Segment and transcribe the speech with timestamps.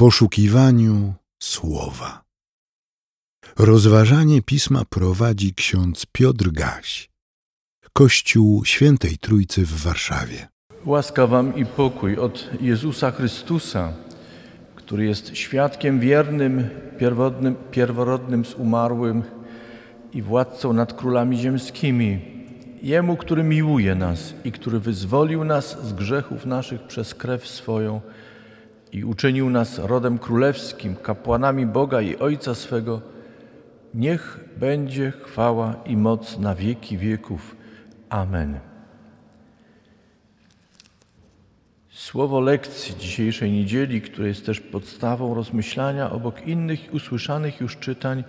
[0.00, 2.22] poszukiwaniu słowa.
[3.58, 7.10] Rozważanie pisma prowadzi ksiądz Piotr Gaś,
[7.92, 10.48] Kościół Świętej Trójcy w Warszawie.
[10.84, 13.92] Łaska wam i pokój od Jezusa Chrystusa,
[14.74, 19.22] który jest świadkiem wiernym, pierwotnym, pierworodnym z umarłym
[20.12, 22.20] i władcą nad królami ziemskimi.
[22.82, 28.00] Jemu, który miłuje nas i który wyzwolił nas z grzechów naszych przez krew swoją
[28.92, 33.00] i uczynił nas rodem królewskim, kapłanami Boga i Ojca swego,
[33.94, 37.56] niech będzie chwała i moc na wieki wieków.
[38.08, 38.60] Amen.
[41.90, 48.24] Słowo lekcji dzisiejszej niedzieli, które jest też podstawą rozmyślania obok innych usłyszanych już czytań,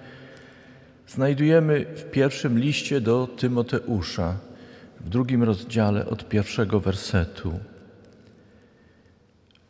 [1.07, 4.37] znajdujemy w pierwszym liście do Tymoteusza,
[4.99, 7.59] w drugim rozdziale od pierwszego wersetu.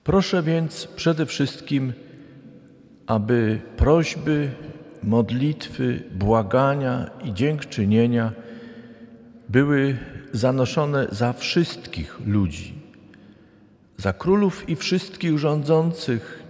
[0.04, 1.94] Proszę więc przede wszystkim,
[3.08, 4.52] aby prośby,
[5.04, 8.32] modlitwy, błagania i dziękczynienia
[9.50, 9.98] były
[10.34, 12.74] zanoszone za wszystkich ludzi,
[13.98, 16.44] za królów i wszystkich rządzących,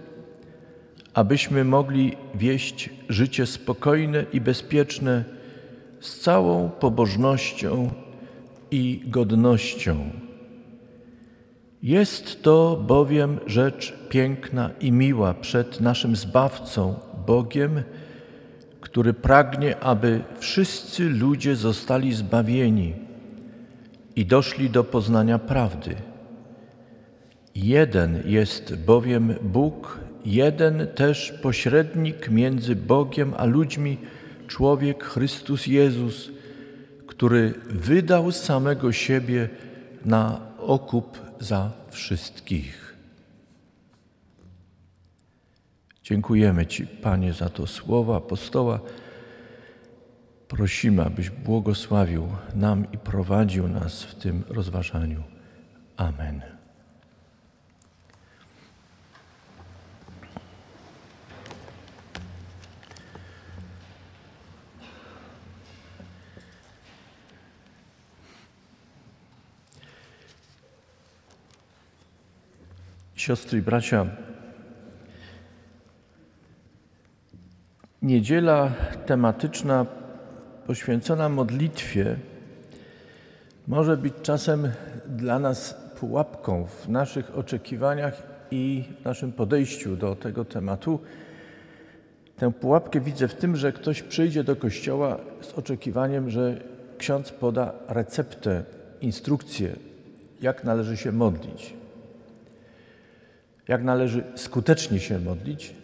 [1.14, 5.24] abyśmy mogli wieść życie spokojne i bezpieczne
[6.00, 7.90] z całą pobożnością
[8.70, 10.10] i godnością.
[11.82, 16.94] Jest to bowiem rzecz piękna i miła przed naszym Zbawcą,
[17.26, 17.82] Bogiem,
[18.80, 22.94] który pragnie, aby wszyscy ludzie zostali zbawieni
[24.16, 25.96] i doszli do poznania prawdy.
[27.54, 33.98] Jeden jest bowiem Bóg, jeden też pośrednik między Bogiem a ludźmi,
[34.46, 36.30] człowiek Chrystus Jezus,
[37.06, 39.48] który wydał samego siebie
[40.04, 42.96] na okup za wszystkich.
[46.02, 48.80] Dziękujemy Ci, Panie, za to słowa apostoła.
[50.48, 55.22] Prosimy, abyś błogosławił nam i prowadził nas w tym rozważaniu.
[55.96, 56.61] Amen.
[73.22, 74.06] Siostry i bracia,
[78.02, 78.70] niedziela
[79.06, 79.86] tematyczna
[80.66, 82.16] poświęcona modlitwie
[83.68, 84.68] może być czasem
[85.06, 91.00] dla nas pułapką w naszych oczekiwaniach i w naszym podejściu do tego tematu.
[92.36, 96.60] Tę pułapkę widzę w tym, że ktoś przyjdzie do kościoła z oczekiwaniem, że
[96.98, 98.64] ksiądz poda receptę,
[99.00, 99.76] instrukcję,
[100.40, 101.81] jak należy się modlić
[103.68, 105.74] jak należy skutecznie się modlić,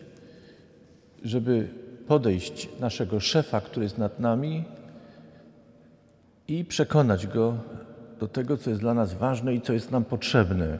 [1.24, 1.68] żeby
[2.06, 4.64] podejść naszego szefa, który jest nad nami
[6.48, 7.58] i przekonać go
[8.20, 10.78] do tego, co jest dla nas ważne i co jest nam potrzebne.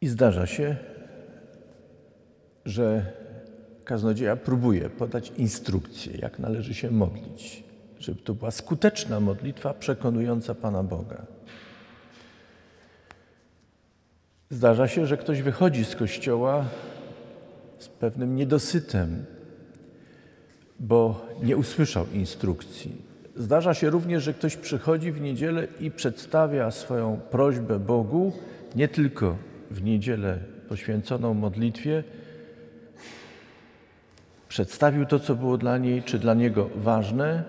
[0.00, 0.76] I zdarza się,
[2.64, 3.12] że
[3.84, 7.64] kaznodzieja próbuje podać instrukcję, jak należy się modlić,
[7.98, 11.37] żeby to była skuteczna modlitwa przekonująca Pana Boga.
[14.50, 16.64] Zdarza się, że ktoś wychodzi z kościoła
[17.78, 19.24] z pewnym niedosytem,
[20.80, 23.02] bo nie usłyszał instrukcji.
[23.36, 28.32] Zdarza się również, że ktoś przychodzi w niedzielę i przedstawia swoją prośbę Bogu,
[28.76, 29.36] nie tylko
[29.70, 30.38] w niedzielę
[30.68, 32.04] poświęconą modlitwie,
[34.48, 37.44] przedstawił to, co było dla niej czy dla niego ważne,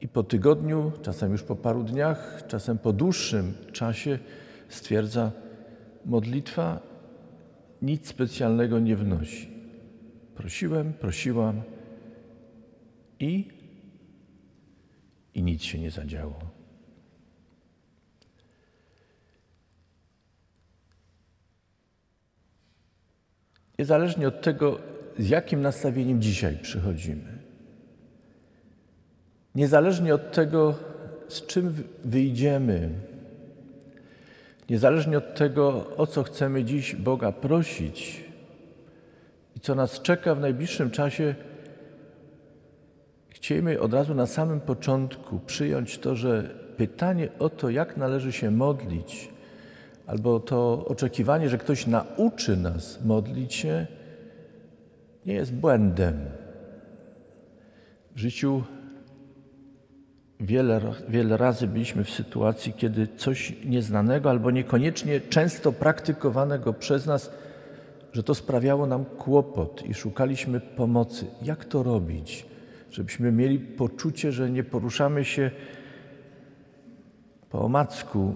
[0.00, 4.18] i po tygodniu, czasem już po paru dniach, czasem po dłuższym czasie,
[4.74, 5.32] stwierdza,
[6.04, 6.80] modlitwa
[7.82, 9.48] nic specjalnego nie wnosi.
[10.34, 11.62] Prosiłem, prosiłam
[13.20, 13.48] i,
[15.34, 16.38] i nic się nie zadziało.
[23.78, 24.78] Niezależnie od tego,
[25.18, 27.38] z jakim nastawieniem dzisiaj przychodzimy,
[29.54, 30.74] niezależnie od tego,
[31.28, 32.90] z czym wyjdziemy,
[34.72, 38.24] Niezależnie od tego, o co chcemy dziś Boga prosić
[39.56, 41.34] i co nas czeka w najbliższym czasie,
[43.28, 48.50] chcielibyśmy od razu na samym początku przyjąć to, że pytanie o to, jak należy się
[48.50, 49.28] modlić,
[50.06, 53.86] albo to oczekiwanie, że ktoś nauczy nas modlić się,
[55.26, 56.20] nie jest błędem.
[58.16, 58.64] W życiu
[60.42, 67.30] wiele, wiele razy byliśmy w sytuacji, kiedy coś nieznanego albo niekoniecznie często praktykowanego przez nas,
[68.12, 71.26] że to sprawiało nam kłopot i szukaliśmy pomocy.
[71.42, 72.46] Jak to robić?
[72.90, 75.50] Żebyśmy mieli poczucie, że nie poruszamy się
[77.50, 78.34] po omacku,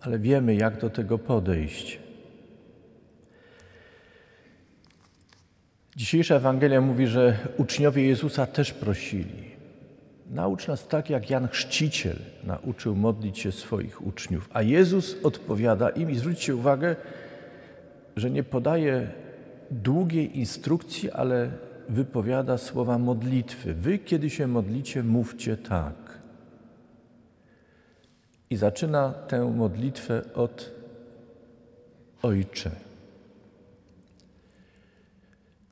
[0.00, 2.00] ale wiemy, jak do tego podejść.
[5.96, 9.51] Dzisiejsza Ewangelia mówi, że uczniowie Jezusa też prosili.
[10.32, 14.48] Naucz nas tak, jak Jan Chrzciciel nauczył modlić się swoich uczniów.
[14.52, 16.96] A Jezus odpowiada im i zwróćcie uwagę,
[18.16, 19.10] że nie podaje
[19.70, 21.50] długiej instrukcji, ale
[21.88, 23.74] wypowiada słowa modlitwy.
[23.74, 25.94] Wy, kiedy się modlicie, mówcie tak.
[28.50, 30.70] I zaczyna tę modlitwę od
[32.22, 32.70] Ojcze.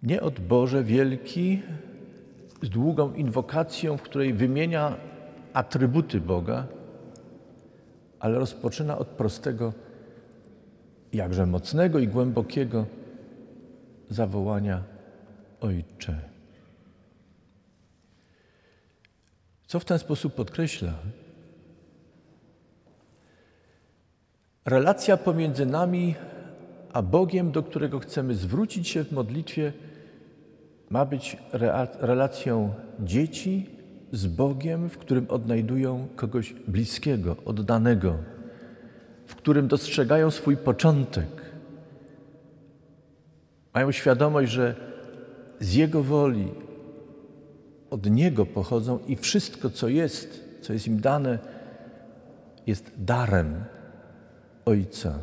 [0.03, 1.63] Nie od Boże wielki,
[2.63, 4.97] z długą inwokacją, w której wymienia
[5.53, 6.67] atrybuty Boga,
[8.21, 9.73] ale rozpoczyna od prostego,
[11.13, 12.87] jakże mocnego i głębokiego
[14.09, 14.83] zawołania
[15.61, 16.21] Ojcze.
[19.67, 20.93] Co w ten sposób podkreśla?
[24.65, 26.15] Relacja pomiędzy nami
[26.93, 29.73] a Bogiem, do którego chcemy zwrócić się w modlitwie,
[30.91, 31.37] ma być
[32.01, 33.71] relacją dzieci
[34.13, 38.17] z Bogiem, w którym odnajdują kogoś bliskiego, oddanego,
[39.27, 41.27] w którym dostrzegają swój początek.
[43.75, 44.75] Mają świadomość, że
[45.61, 46.49] z Jego woli,
[47.91, 51.39] od Niego pochodzą i wszystko, co jest, co jest im dane,
[52.67, 53.65] jest darem
[54.65, 55.19] Ojca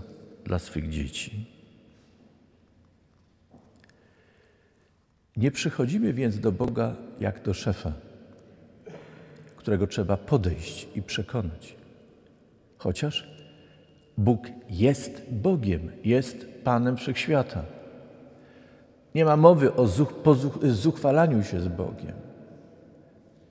[0.45, 1.56] dla swych dzieci.
[5.37, 7.93] Nie przychodzimy więc do Boga jak do szefa,
[9.55, 11.75] którego trzeba podejść i przekonać.
[12.77, 13.27] Chociaż
[14.17, 17.63] Bóg jest Bogiem, jest Panem Wszechświata.
[19.15, 19.87] Nie ma mowy o
[20.63, 22.13] zuchwalaniu się z Bogiem.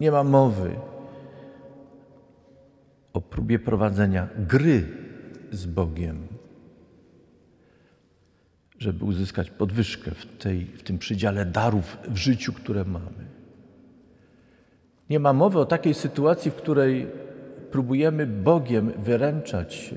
[0.00, 0.74] Nie ma mowy
[3.12, 4.86] o próbie prowadzenia gry
[5.52, 6.35] z Bogiem
[8.78, 13.26] żeby uzyskać podwyżkę w, tej, w tym przydziale darów w życiu, które mamy.
[15.10, 17.06] Nie ma mowy o takiej sytuacji, w której
[17.70, 19.96] próbujemy Bogiem wyręczać się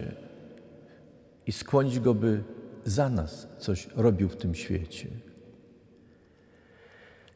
[1.47, 2.43] i skłonić Go, by
[2.85, 5.07] za nas coś robił w tym świecie.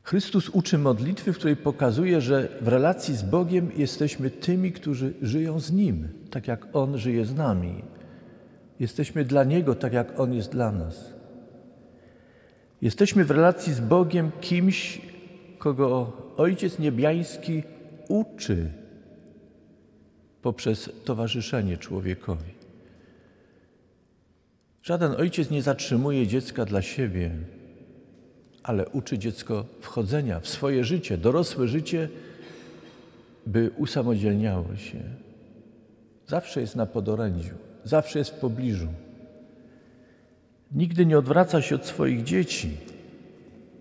[0.03, 5.59] Chrystus uczy modlitwy, w której pokazuje, że w relacji z Bogiem jesteśmy tymi, którzy żyją
[5.59, 7.83] z Nim, tak jak On żyje z nami.
[8.79, 11.12] Jesteśmy dla Niego, tak jak On jest dla nas.
[12.83, 15.01] Jesteśmy w relacji z Bogiem kimś,
[15.57, 17.63] kogo Ojciec Niebiański
[18.07, 18.69] uczy
[20.41, 22.51] poprzez towarzyszenie człowiekowi.
[24.81, 27.31] Żaden ojciec nie zatrzymuje dziecka dla siebie,
[28.63, 32.09] ale uczy dziecko wchodzenia w swoje życie, dorosłe życie,
[33.45, 34.99] by usamodzielniało się.
[36.27, 38.87] Zawsze jest na podorędziu, zawsze jest w pobliżu.
[40.73, 42.77] Nigdy nie odwraca się od swoich dzieci.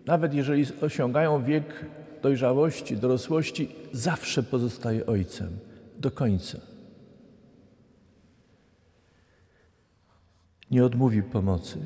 [0.07, 1.87] Nawet jeżeli osiągają wiek
[2.23, 5.59] dojrzałości, dorosłości, zawsze pozostaje ojcem
[5.99, 6.59] do końca.
[10.71, 11.79] Nie odmówi pomocy,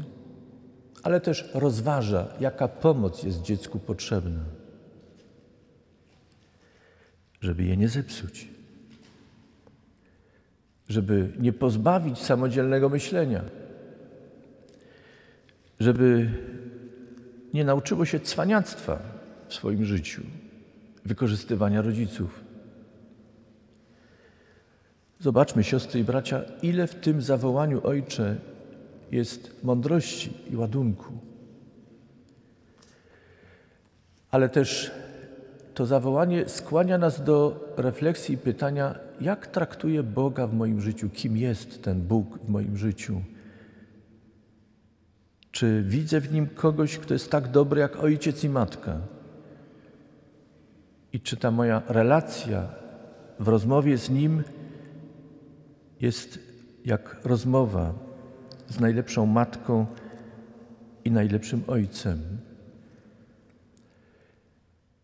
[1.03, 4.45] ale też rozważa, jaka pomoc jest dziecku potrzebna,
[7.41, 8.49] żeby je nie zepsuć,
[10.89, 13.66] żeby nie pozbawić samodzielnego myślenia
[15.81, 16.31] żeby
[17.55, 18.99] nie nauczyło się cwaniactwa
[19.49, 20.23] w swoim życiu,
[21.05, 22.45] wykorzystywania rodziców.
[25.21, 28.37] Zobaczmy, siostry i bracia, ile w tym zawołaniu Ojcze
[29.13, 31.13] jest mądrości i ładunku.
[34.31, 34.91] Ale też
[35.75, 41.37] to zawołanie skłania nas do refleksji i pytania, jak traktuję Boga w moim życiu, kim
[41.37, 43.23] jest ten Bóg w moim życiu
[45.57, 48.99] czy widzę w nim kogoś, kto jest tak dobry jak ojciec i matka?
[51.13, 52.69] I czy ta moja relacja
[53.41, 54.43] w rozmowie z nim
[56.01, 56.39] jest
[56.85, 57.95] jak rozmowa
[58.69, 59.87] z najlepszą matką
[61.05, 62.19] i najlepszym ojcem?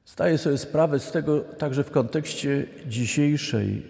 [0.06, 3.82] Zdaję sobie sprawę z tego także w kontekście dzisiejszej,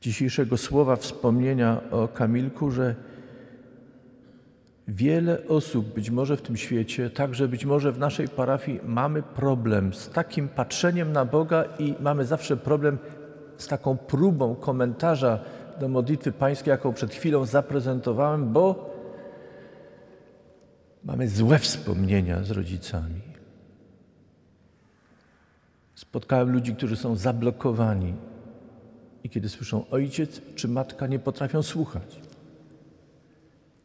[0.00, 2.94] dzisiejszego słowa wspomnienia o Kamilku, że
[4.88, 9.94] Wiele osób być może w tym świecie, także być może w naszej parafii, mamy problem
[9.94, 12.98] z takim patrzeniem na Boga i mamy zawsze problem
[13.58, 15.38] z taką próbą komentarza
[15.80, 18.94] do modlitwy pańskiej, jaką przed chwilą zaprezentowałem, bo
[21.04, 23.20] mamy złe wspomnienia z rodzicami.
[25.94, 28.14] Spotkałem ludzi, którzy są zablokowani
[29.24, 32.27] i kiedy słyszą ojciec czy matka, nie potrafią słuchać.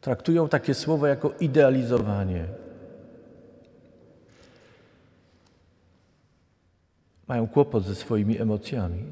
[0.04, 2.44] Traktują takie słowo jako idealizowanie.
[7.28, 9.02] Mają kłopot ze swoimi emocjami.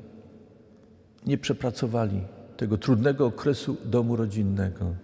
[1.26, 2.20] Nie przepracowali
[2.56, 4.94] tego trudnego okresu domu rodzinnego.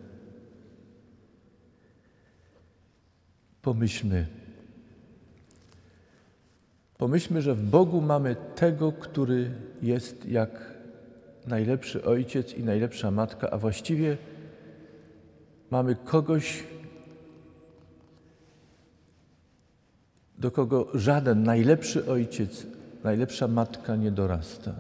[3.62, 4.26] Pomyślmy,
[6.98, 9.50] pomyślmy, że w Bogu mamy tego, który
[9.82, 10.74] jest jak
[11.46, 14.16] najlepszy ojciec i najlepsza matka, a właściwie
[15.70, 16.64] mamy kogoś,
[20.38, 22.66] do kogo żaden najlepszy ojciec,
[23.04, 24.74] najlepsza matka nie dorasta.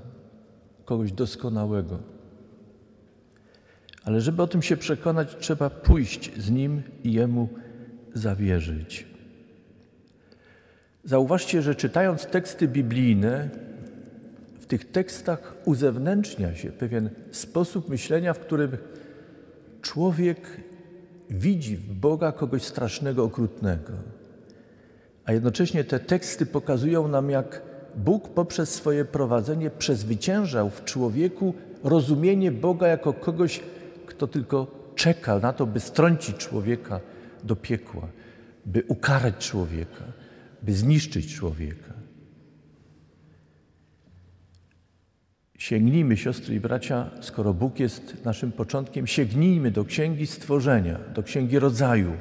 [0.84, 1.98] Kogoś doskonałego.
[4.04, 7.48] Ale żeby o tym się przekonać, trzeba pójść z nim i jemu
[8.14, 9.06] zawierzyć.
[11.04, 13.50] Zauważcie, że czytając teksty biblijne,
[14.60, 18.76] w tych tekstach uzewnętrznia się pewien sposób myślenia, w którym
[19.82, 20.40] człowiek
[21.30, 23.92] widzi w Boga kogoś strasznego, okrutnego.
[25.24, 27.62] A jednocześnie te teksty pokazują nam, jak
[27.96, 31.54] Bóg poprzez swoje prowadzenie przezwyciężał w człowieku
[31.84, 33.60] rozumienie Boga jako kogoś,
[34.06, 37.00] kto tylko czeka na to, by strącić człowieka
[37.44, 38.08] do piekła,
[38.66, 40.04] by ukarać człowieka,
[40.62, 41.97] by zniszczyć człowieka.
[45.58, 51.58] Sięgnijmy, siostry i bracia, skoro Bóg jest naszym początkiem, sięgnijmy do Księgi Stworzenia, do Księgi
[51.58, 52.12] Rodzaju.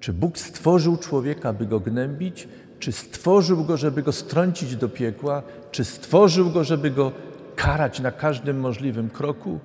[0.00, 2.48] Czy Bóg stworzył człowieka, by go gnębić?
[2.78, 5.42] Czy stworzył go, żeby go strącić do piekła?
[5.70, 7.12] Czy stworzył go, żeby go
[7.56, 9.60] karać na każdym możliwym kroku?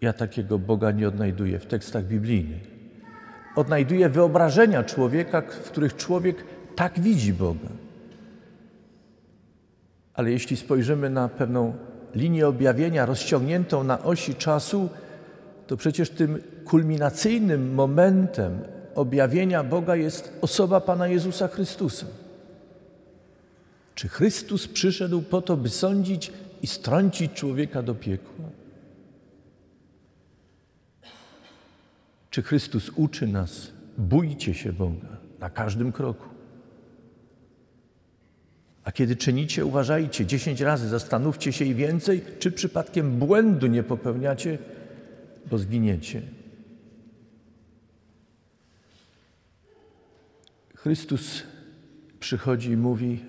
[0.00, 2.62] Ja takiego Boga nie odnajduję w tekstach biblijnych.
[3.56, 6.44] Odnajduję wyobrażenia człowieka, w których człowiek
[6.76, 7.83] tak widzi Boga.
[10.14, 11.74] Ale jeśli spojrzymy na pewną
[12.14, 14.88] linię objawienia rozciągniętą na osi czasu,
[15.66, 18.58] to przecież tym kulminacyjnym momentem
[18.94, 22.06] objawienia Boga jest osoba Pana Jezusa Chrystusa.
[23.94, 28.44] Czy Chrystus przyszedł po to, by sądzić i strącić człowieka do piekła?
[32.30, 35.08] Czy Chrystus uczy nas, bójcie się Boga
[35.40, 36.33] na każdym kroku?
[38.84, 44.58] A kiedy czynicie, uważajcie, dziesięć razy zastanówcie się i więcej, czy przypadkiem błędu nie popełniacie,
[45.50, 46.22] bo zginiecie.
[50.74, 51.42] Chrystus
[52.20, 53.24] przychodzi i mówi: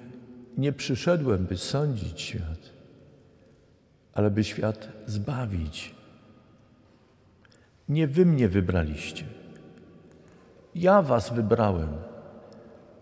[0.57, 2.59] Nie przyszedłem, by sądzić świat,
[4.13, 5.95] ale by świat zbawić.
[7.89, 9.25] Nie wy mnie wybraliście.
[10.75, 11.89] Ja was wybrałem,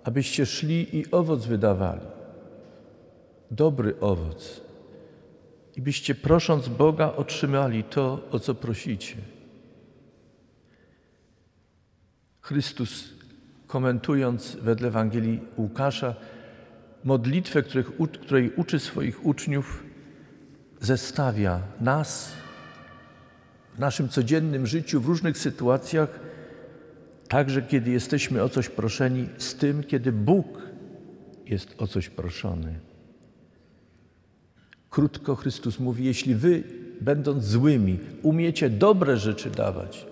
[0.03, 2.13] abyście szli i owoc wydawali
[3.55, 4.61] dobry owoc
[5.75, 9.15] i byście prosząc Boga otrzymali to, o co prosicie.
[12.41, 13.13] Chrystus,
[13.67, 16.15] komentując wedle Ewangelii Łukasza
[17.03, 17.63] modlitwę,
[18.21, 19.83] której uczy swoich uczniów,
[20.81, 22.33] zestawia nas
[23.75, 26.19] w naszym codziennym życiu, w różnych sytuacjach,
[27.27, 30.61] także kiedy jesteśmy o coś proszeni, z tym, kiedy Bóg
[31.45, 32.79] jest o coś proszony.
[34.93, 36.63] Krótko Chrystus mówi: Jeśli wy,
[37.01, 40.05] będąc złymi, umiecie dobre rzeczy dawać,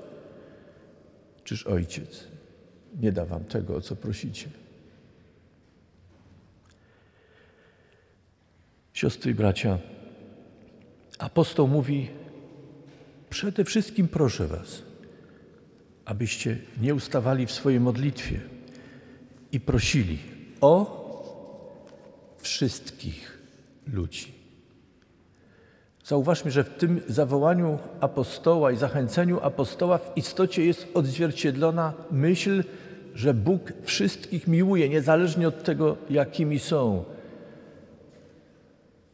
[1.44, 2.28] czyż Ojciec
[3.02, 4.50] nie da wam tego, o co prosicie?
[8.94, 9.80] Siostry i bracia,
[11.20, 12.10] apostoł mówi:
[13.30, 14.82] Przede wszystkim proszę Was,
[16.06, 18.40] abyście nie ustawali w swojej modlitwie
[19.52, 20.20] i prosili
[20.62, 21.02] o
[22.38, 23.38] wszystkich
[23.88, 24.41] ludzi.
[26.12, 32.64] Zauważmy, że w tym zawołaniu apostoła i zachęceniu apostoła w istocie jest odzwierciedlona myśl,
[33.16, 37.04] że Bóg wszystkich miłuje, niezależnie od tego, jakimi są.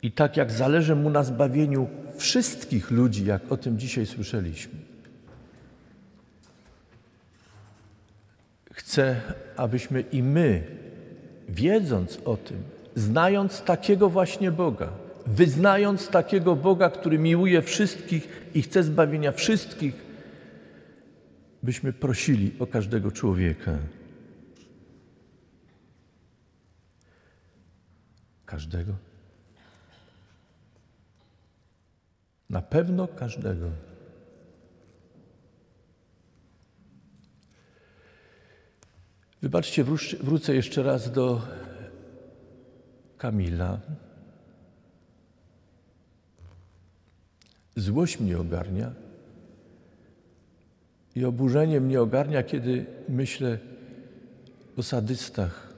[0.01, 4.79] I tak jak zależy mu na zbawieniu wszystkich ludzi, jak o tym dzisiaj słyszeliśmy.
[8.71, 9.21] Chcę,
[9.57, 10.63] abyśmy i my,
[11.49, 12.63] wiedząc o tym,
[12.95, 20.05] znając takiego właśnie Boga, wyznając takiego Boga, który miłuje wszystkich i chce zbawienia wszystkich,
[21.63, 23.77] byśmy prosili o każdego człowieka.
[28.45, 28.93] Każdego?
[32.49, 33.69] Na pewno każdego.
[39.41, 39.83] Wybaczcie,
[40.21, 41.41] wrócę jeszcze raz do
[43.17, 43.79] Kamila.
[47.77, 48.91] Złość mnie ogarnia
[51.15, 53.57] i oburzenie mnie ogarnia, kiedy myślę
[54.77, 55.73] o sadystach.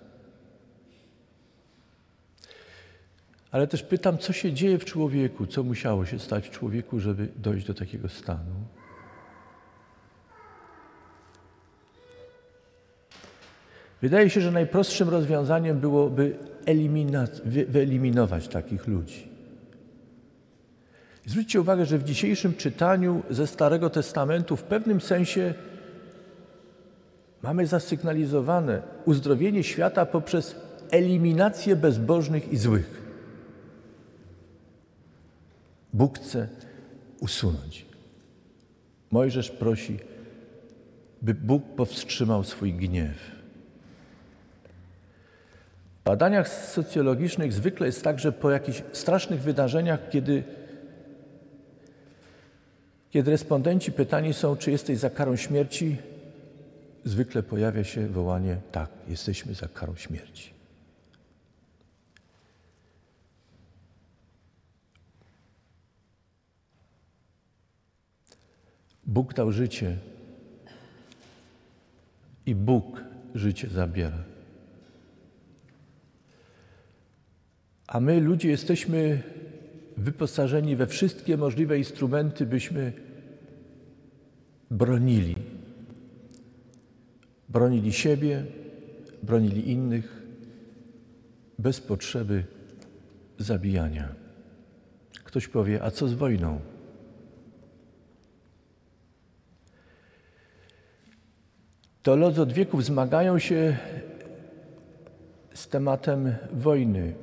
[3.52, 7.28] Ale też pytam, co się dzieje w człowieku, co musiało się stać w człowieku, żeby
[7.36, 8.56] dojść do takiego stanu.
[14.02, 16.38] Wydaje się, że najprostszym rozwiązaniem byłoby
[17.68, 19.29] wyeliminować takich ludzi.
[21.30, 25.54] Zwróćcie uwagę, że w dzisiejszym czytaniu ze Starego Testamentu w pewnym sensie
[27.42, 30.56] mamy zasygnalizowane uzdrowienie świata poprzez
[30.92, 33.02] eliminację bezbożnych i złych.
[35.94, 36.48] Bóg chce
[37.20, 37.86] usunąć.
[39.12, 40.00] Mojżesz prosi,
[41.22, 43.18] by Bóg powstrzymał swój gniew.
[46.02, 50.44] W badaniach socjologicznych zwykle jest tak, że po jakichś strasznych wydarzeniach, kiedy,
[53.10, 55.98] kiedy respondenci pytani są, czy jesteś za karą śmierci,
[57.06, 60.60] zwykle pojawia się wołanie: tak, jesteśmy za karą śmierci.
[69.06, 69.98] Bóg dał życie
[72.46, 73.04] i Bóg
[73.36, 74.24] życie zabiera.
[77.88, 79.24] A my, ludzie, jesteśmy
[80.00, 82.94] wyposażeni we wszystkie możliwe instrumenty, byśmy
[84.72, 85.36] bronili.
[87.50, 88.46] Bronili siebie,
[89.24, 90.22] bronili innych,
[91.60, 92.44] bez potrzeby
[93.38, 94.16] zabijania.
[95.24, 96.60] Ktoś powie, a co z wojną?
[102.04, 103.78] Teolodzy od wieków zmagają się
[105.54, 107.14] z tematem wojny.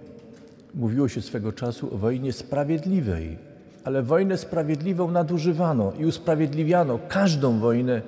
[0.76, 3.38] Mówiło się swego czasu o wojnie sprawiedliwej,
[3.84, 8.02] ale wojnę sprawiedliwą nadużywano i usprawiedliwiano każdą wojnę,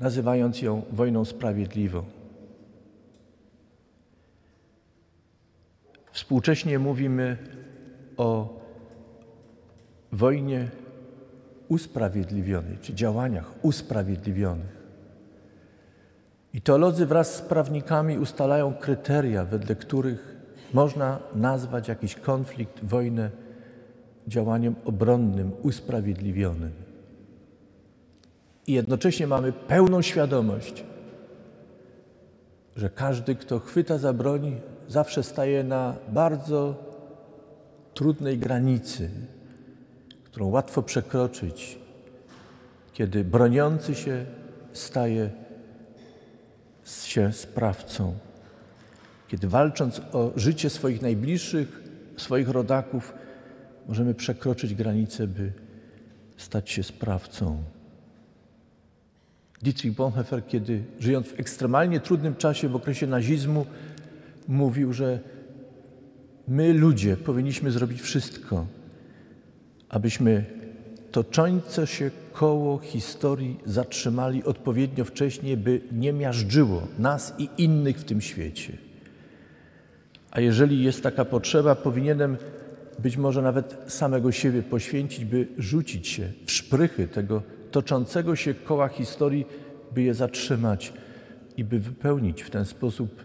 [0.00, 2.02] nazywając ją wojną sprawiedliwą.
[6.12, 7.36] Współcześnie mówimy
[8.16, 8.60] o
[10.12, 10.68] wojnie
[11.68, 14.78] usprawiedliwionej, czy działaniach usprawiedliwionych.
[16.54, 20.37] I teolodzy wraz z prawnikami ustalają kryteria, wedle których
[20.74, 23.30] można nazwać jakiś konflikt, wojnę
[24.26, 26.72] działaniem obronnym, usprawiedliwionym.
[28.66, 30.84] I jednocześnie mamy pełną świadomość,
[32.76, 36.74] że każdy, kto chwyta za broń, zawsze staje na bardzo
[37.94, 39.10] trudnej granicy,
[40.24, 41.78] którą łatwo przekroczyć,
[42.92, 44.26] kiedy broniący się
[44.72, 45.30] staje
[46.84, 48.14] się sprawcą.
[49.28, 51.82] Kiedy walcząc o życie swoich najbliższych,
[52.16, 53.12] swoich rodaków,
[53.88, 55.52] możemy przekroczyć granicę, by
[56.36, 57.62] stać się sprawcą.
[59.62, 63.66] Dietrich Bonhoeffer, kiedy żyjąc w ekstremalnie trudnym czasie w okresie nazizmu,
[64.48, 65.20] mówił, że
[66.48, 68.66] my, ludzie, powinniśmy zrobić wszystko,
[69.88, 70.44] abyśmy
[71.12, 78.20] toczące się koło historii zatrzymali odpowiednio wcześnie, by nie miażdżyło nas i innych w tym
[78.20, 78.87] świecie.
[80.30, 82.36] A jeżeli jest taka potrzeba, powinienem
[82.98, 88.88] być może nawet samego siebie poświęcić, by rzucić się w szprychy tego toczącego się koła
[88.88, 89.46] historii,
[89.94, 90.92] by je zatrzymać
[91.56, 93.24] i by wypełnić w ten sposób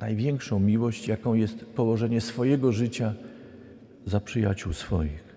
[0.00, 3.14] największą miłość, jaką jest położenie swojego życia
[4.06, 5.30] za przyjaciół swoich.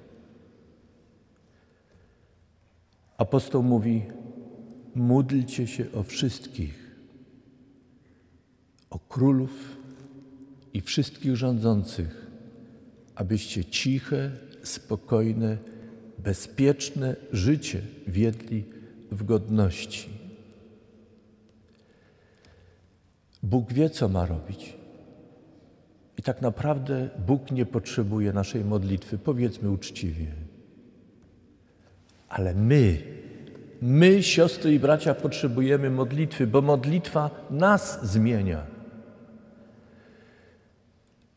[3.18, 4.04] Apostoł mówi:
[4.96, 6.96] módlcie się o wszystkich,
[8.90, 9.73] o królów
[10.74, 12.28] i wszystkich rządzących,
[13.16, 14.32] abyście ciche,
[14.64, 15.58] spokojne,
[16.18, 18.66] bezpieczne życie wiedli
[19.12, 20.10] w godności.
[23.44, 24.74] Bóg wie, co ma robić.
[26.18, 30.28] I tak naprawdę Bóg nie potrzebuje naszej modlitwy, powiedzmy uczciwie.
[32.30, 32.98] Ale my,
[33.82, 38.73] my, siostry i bracia, potrzebujemy modlitwy, bo modlitwa nas zmienia.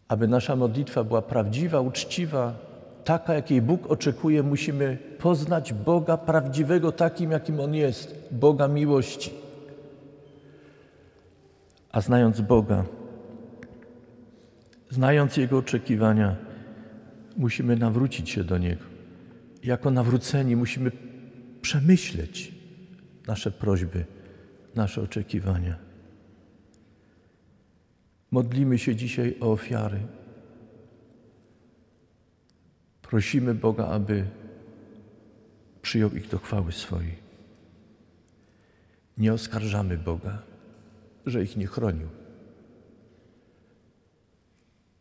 [0.08, 2.54] Aby nasza modlitwa była prawdziwa, uczciwa,
[3.04, 9.30] taka, jakiej Bóg oczekuje, musimy poznać Boga prawdziwego takim, jakim On jest Boga miłości.
[11.92, 12.84] A znając Boga,
[14.90, 16.36] znając Jego oczekiwania,
[17.36, 18.84] musimy nawrócić się do Niego.
[19.64, 20.90] Jako nawróceni musimy
[21.62, 22.52] przemyśleć
[23.26, 24.04] nasze prośby,
[24.74, 25.85] nasze oczekiwania.
[28.36, 30.00] Modlimy się dzisiaj o ofiary.
[33.02, 34.24] Prosimy Boga, aby
[35.82, 37.16] przyjął ich do chwały swojej.
[39.18, 40.42] Nie oskarżamy Boga,
[41.26, 42.08] że ich nie chronił.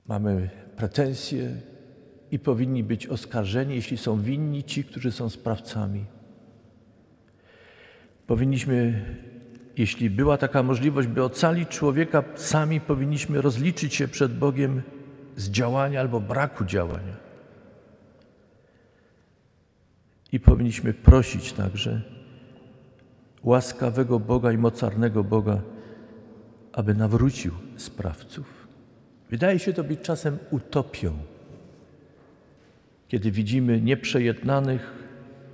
[0.07, 1.55] Mamy pretensje
[2.31, 6.05] i powinni być oskarżeni, jeśli są winni ci, którzy są sprawcami.
[8.27, 9.05] Powinniśmy,
[9.77, 14.81] jeśli była taka możliwość, by ocalić człowieka, sami powinniśmy rozliczyć się przed Bogiem
[15.35, 17.15] z działania albo braku działania.
[20.31, 22.01] I powinniśmy prosić także
[23.43, 25.61] łaskawego Boga i mocarnego Boga,
[26.73, 28.67] aby nawrócił sprawców.
[29.29, 31.17] Wydaje się to być czasem utopią,
[33.07, 34.93] kiedy widzimy nieprzejednanych,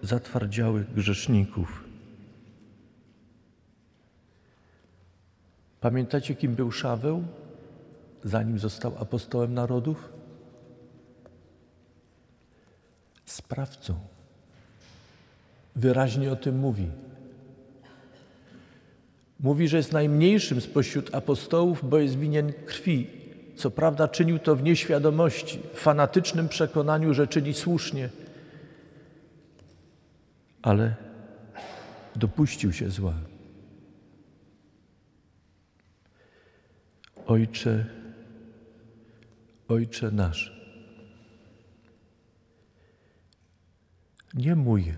[0.02, 1.91] zatwardziałych grzeszników.
[5.82, 7.24] Pamiętacie, kim był Szaweł,
[8.24, 10.10] zanim został apostołem narodów?
[13.26, 14.00] Sprawcą.
[15.76, 16.88] Wyraźnie o tym mówi.
[19.40, 23.08] Mówi, że jest najmniejszym spośród apostołów, bo jest winien krwi.
[23.56, 28.10] Co prawda czynił to w nieświadomości, w fanatycznym przekonaniu, że czyni słusznie,
[30.62, 30.96] ale
[32.16, 33.14] dopuścił się zła.
[37.32, 37.86] Ojcze,
[39.68, 40.62] Ojcze nasz,
[44.34, 44.94] nie mój,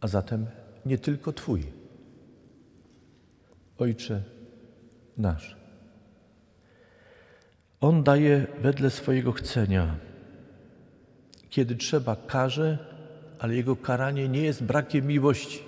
[0.00, 0.46] a zatem
[0.86, 1.62] nie tylko Twój.
[3.78, 4.22] Ojcze
[5.16, 5.56] nasz.
[7.80, 9.96] On daje wedle swojego chcenia.
[11.50, 12.78] Kiedy trzeba, karze,
[13.38, 15.62] ale Jego karanie nie jest brakiem miłości.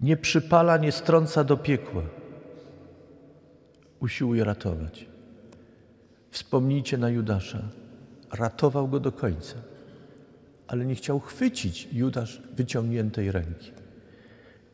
[0.00, 2.25] Nie przypala, nie strąca do piekła.
[4.00, 5.06] Usiłuje ratować.
[6.30, 7.62] Wspomnijcie na Judasza.
[8.32, 9.54] Ratował go do końca,
[10.66, 13.72] ale nie chciał chwycić Judasz wyciągniętej ręki.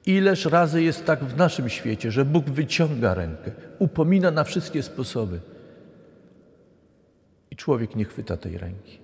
[0.07, 5.41] Ileż razy jest tak w naszym świecie, że Bóg wyciąga rękę, upomina na wszystkie sposoby
[7.51, 8.99] i człowiek nie chwyta tej ręki.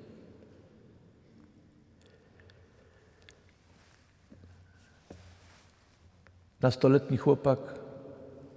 [6.61, 7.59] Nastoletni chłopak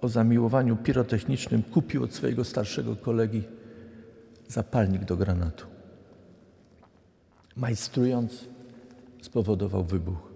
[0.02, 3.42] o zamiłowaniu pirotechnicznym kupił od swojego starszego kolegi
[4.48, 5.66] zapalnik do granatu.
[7.56, 8.44] Majstrując,
[9.22, 10.32] spowodował wybuch.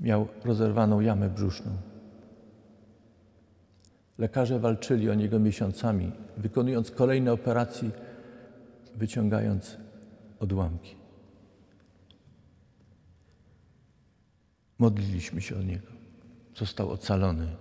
[0.00, 1.76] Miał rozerwaną jamę brzuszną.
[4.18, 7.90] Lekarze walczyli o niego miesiącami, wykonując kolejne operacje,
[8.94, 9.76] wyciągając
[10.40, 10.94] odłamki.
[14.78, 15.93] Modliliśmy się o niego.
[16.54, 17.56] Został ocalony.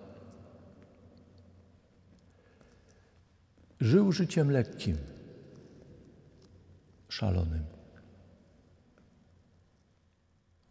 [3.79, 4.97] Żył życiem lekkim,
[7.10, 7.65] szalonym.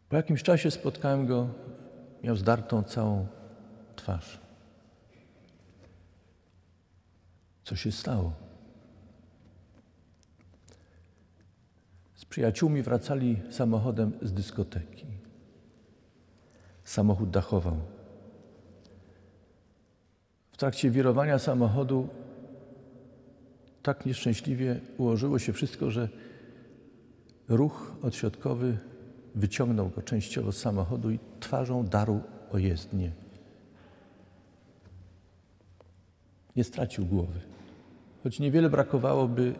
[0.09, 1.49] Po jakimś czasie spotkałem go,
[2.23, 3.27] miał zdartą całą
[3.97, 4.41] twarz.
[7.65, 8.33] Co się stało?
[12.15, 15.07] Z przyjaciółmi wracali samochodem z dyskoteki.
[16.85, 17.92] Samochód dachował.
[20.63, 22.09] Trakcie wirowania samochodu
[23.83, 26.09] tak nieszczęśliwie ułożyło się wszystko, że
[27.49, 28.79] ruch odśrodkowy
[29.35, 32.21] wyciągnął go częściowo z samochodu i twarzą darł
[32.53, 33.13] o jezdnię.
[36.57, 37.41] Nie stracił głowy.
[38.23, 39.55] Choć niewiele brakowało, by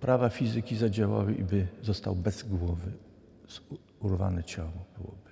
[0.00, 2.92] prawa fizyki zadziałały i by został bez głowy.
[4.00, 5.29] Urwane ciało byłoby.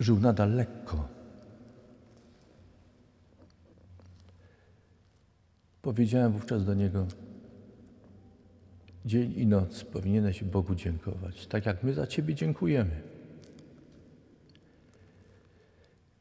[0.00, 1.08] Żył nadal lekko.
[5.82, 7.06] Powiedziałem wówczas do niego,
[9.04, 13.02] dzień i noc powinieneś Bogu dziękować, tak jak my za Ciebie dziękujemy.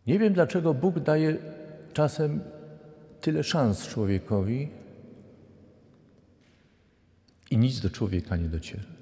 [0.07, 1.37] Nie wiem, dlaczego Bóg daje
[1.93, 2.39] czasem
[3.21, 4.69] tyle szans człowiekowi
[7.51, 8.94] i nic do człowieka nie dociera.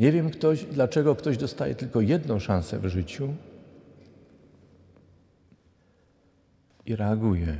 [0.00, 3.34] Nie wiem, ktoś, dlaczego ktoś dostaje tylko jedną szansę w życiu
[6.86, 7.56] i reaguje.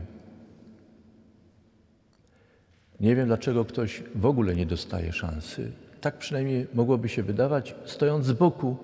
[3.01, 5.73] Nie wiem, dlaczego ktoś w ogóle nie dostaje szansy.
[6.01, 8.77] Tak przynajmniej mogłoby się wydawać, stojąc z boku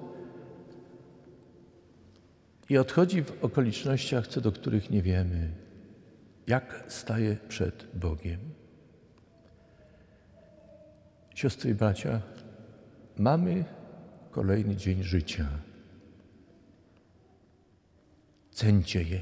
[2.69, 5.51] i odchodzi w okolicznościach, co do których nie wiemy,
[6.47, 8.41] jak staje przed Bogiem.
[11.35, 12.21] Siostry i bracia,
[13.19, 13.65] mamy
[14.31, 15.49] kolejny dzień życia.
[18.51, 19.21] Cencie je.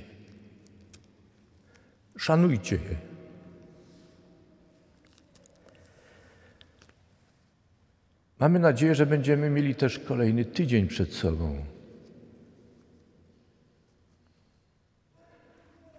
[2.17, 2.97] Szanujcie je.
[8.39, 11.65] Mamy nadzieję, że będziemy mieli też kolejny tydzień przed sobą.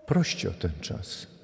[0.05, 1.34] Proście o ten czas.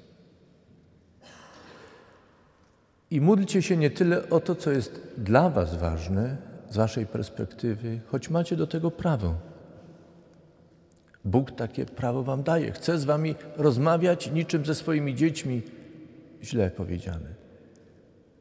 [3.12, 6.36] I módlcie się nie tyle o to, co jest dla Was ważne,
[6.70, 9.34] z Waszej perspektywy, choć macie do tego prawo.
[11.24, 12.72] Bóg takie prawo Wam daje.
[12.72, 15.62] Chce z Wami rozmawiać niczym ze swoimi dziećmi.
[16.42, 17.28] Źle powiedziane.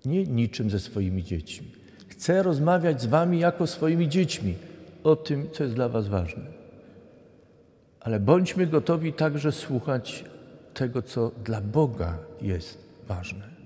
[0.06, 1.72] Nie niczym ze swoimi dziećmi.
[2.08, 4.56] Chce rozmawiać z Wami jako swoimi dziećmi
[5.04, 6.44] o tym, co jest dla Was ważne.
[8.00, 10.26] Ale bądźmy gotowi także słuchać
[10.74, 13.61] tego, co dla Boga jest ważne,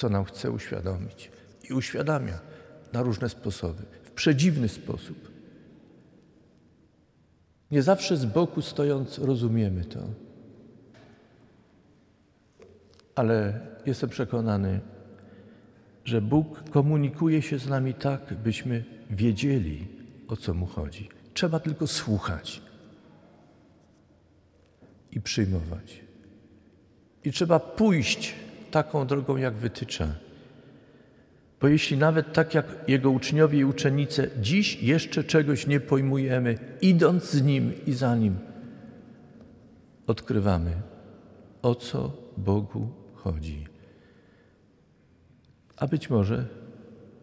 [0.00, 1.30] co nam chce uświadomić
[1.70, 2.38] i uświadamia
[2.92, 5.30] na różne sposoby, w przedziwny sposób.
[7.70, 10.00] Nie zawsze z boku stojąc rozumiemy to,
[13.14, 14.80] ale jestem przekonany,
[16.04, 19.88] że Bóg komunikuje się z nami tak, byśmy wiedzieli,
[20.28, 21.08] o co mu chodzi.
[21.34, 22.62] Trzeba tylko słuchać
[25.12, 26.00] i przyjmować.
[27.24, 28.34] I trzeba pójść
[28.70, 30.08] taką drogą, jak wytycza.
[31.60, 37.30] Bo jeśli nawet tak jak jego uczniowie i uczennice dziś jeszcze czegoś nie pojmujemy, idąc
[37.30, 38.38] z nim i za nim,
[40.06, 40.72] odkrywamy,
[41.62, 43.66] o co Bogu chodzi.
[45.76, 46.46] A być może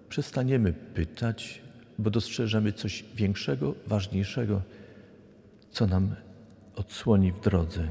[0.09, 1.61] przestaniemy pytać,
[1.99, 4.61] bo dostrzeżemy coś większego, ważniejszego,
[5.71, 6.15] co nam
[6.75, 7.87] odsłoni w drodze.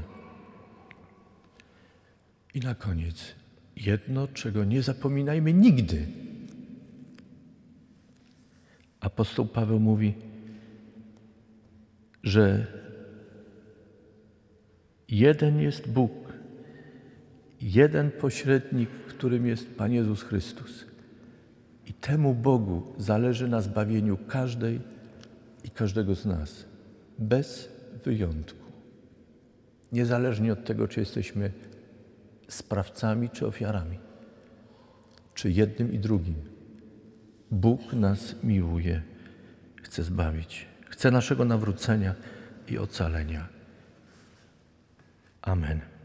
[2.53, 3.35] I na koniec
[3.85, 6.07] jedno, czego nie zapominajmy nigdy.
[8.99, 10.13] Apostoł Paweł mówi,
[12.23, 12.67] że
[15.09, 16.33] jeden jest Bóg,
[17.61, 20.85] jeden pośrednik, którym jest Pan Jezus Chrystus.
[21.85, 24.79] I temu Bogu zależy na zbawieniu każdej
[25.63, 26.65] i każdego z nas,
[27.19, 27.69] bez
[28.05, 28.71] wyjątku.
[29.91, 31.51] Niezależnie od tego, czy jesteśmy
[32.47, 33.99] sprawcami czy ofiarami,
[35.33, 36.35] czy jednym i drugim.
[37.51, 39.01] Bóg nas miłuje,
[39.83, 42.15] chce zbawić, chce naszego nawrócenia
[42.67, 43.47] i ocalenia.
[45.41, 45.96] Amen.